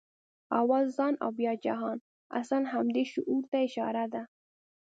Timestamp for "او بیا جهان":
1.23-1.97